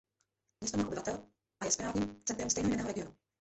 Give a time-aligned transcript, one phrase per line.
[0.63, 1.23] Město má obyvatel
[1.61, 3.15] a je správním centrem stejnojmenného regionu.